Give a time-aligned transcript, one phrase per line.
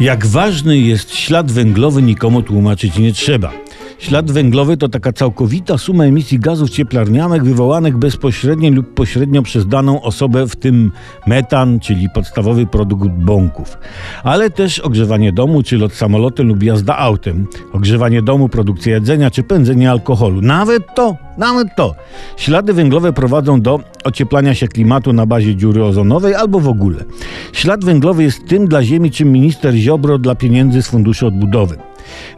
[0.00, 3.52] Jak ważny jest ślad węglowy, nikomu tłumaczyć nie trzeba.
[3.98, 10.02] Ślad węglowy to taka całkowita suma emisji gazów cieplarnianych wywołanych bezpośrednio lub pośrednio przez daną
[10.02, 10.92] osobę, w tym
[11.26, 13.78] metan, czyli podstawowy produkt bąków.
[14.24, 19.42] Ale też ogrzewanie domu, czy lot samolotem lub jazda autem, ogrzewanie domu, produkcja jedzenia, czy
[19.42, 20.40] pędzenie alkoholu.
[20.40, 21.94] Nawet to, nawet to.
[22.36, 27.04] Ślady węglowe prowadzą do ocieplania się klimatu na bazie dziury ozonowej albo w ogóle.
[27.52, 31.76] Ślad węglowy jest tym dla Ziemi, czym minister Ziobro dla pieniędzy z Funduszu Odbudowy.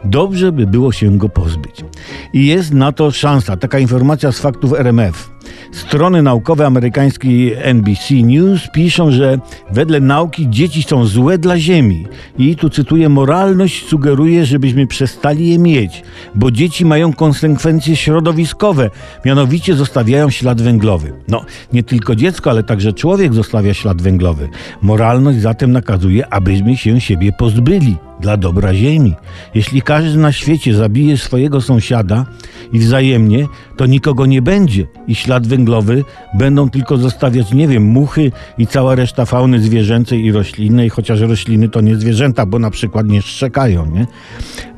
[0.03, 1.85] Dobrze by było się go pozbyć.
[2.33, 3.57] I jest na to szansa.
[3.57, 5.37] Taka informacja z faktów RMF.
[5.71, 9.39] Strony naukowe amerykańskiej NBC News piszą, że
[9.71, 12.05] wedle nauki dzieci są złe dla Ziemi.
[12.37, 16.03] I tu cytuję: Moralność sugeruje, żebyśmy przestali je mieć,
[16.35, 18.89] bo dzieci mają konsekwencje środowiskowe,
[19.25, 21.13] mianowicie zostawiają ślad węglowy.
[21.27, 24.49] No, nie tylko dziecko, ale także człowiek zostawia ślad węglowy.
[24.81, 29.13] Moralność zatem nakazuje, abyśmy się siebie pozbyli dla dobra Ziemi.
[29.55, 32.25] Jeśli każdy na świecie zabije swojego sąsiada
[32.73, 38.31] i wzajemnie, to nikogo nie będzie i ślad węglowy będą tylko zostawiać, nie wiem, muchy
[38.57, 43.07] i cała reszta fauny zwierzęcej i roślinnej, chociaż rośliny to nie zwierzęta, bo na przykład
[43.07, 44.07] nie szczekają, nie?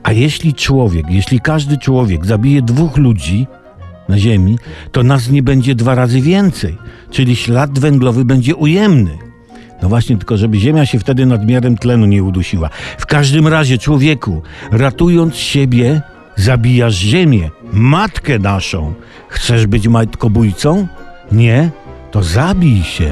[0.03, 3.47] A jeśli człowiek, jeśli każdy człowiek zabije dwóch ludzi,
[4.09, 4.57] na Ziemi,
[4.91, 6.77] to nas nie będzie dwa razy więcej,
[7.11, 9.28] czyli ślad węglowy będzie ujemny.
[9.81, 12.69] No właśnie, tylko żeby Ziemia się wtedy nadmiarem tlenu nie udusiła.
[12.97, 14.41] W każdym razie, człowieku,
[14.71, 16.01] ratując siebie,
[16.35, 18.93] zabijasz Ziemię, matkę naszą.
[19.27, 20.87] Chcesz być matkobójcą?
[21.31, 21.69] Nie?
[22.11, 23.11] To zabij się.